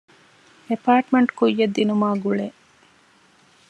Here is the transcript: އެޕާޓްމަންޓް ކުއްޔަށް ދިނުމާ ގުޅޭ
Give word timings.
އެޕާޓްމަންޓް 0.67 1.31
ކުއްޔަށް 1.37 1.73
ދިނުމާ 1.75 2.09
ގުޅޭ 2.23 2.47